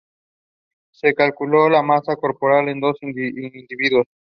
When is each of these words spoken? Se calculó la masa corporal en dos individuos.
Se 0.91 1.13
calculó 1.13 1.69
la 1.69 1.83
masa 1.83 2.15
corporal 2.15 2.69
en 2.69 2.79
dos 2.79 2.97
individuos. 3.03 4.07